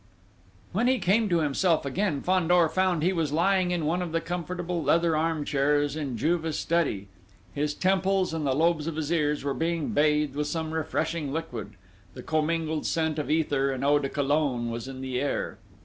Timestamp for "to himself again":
1.29-2.23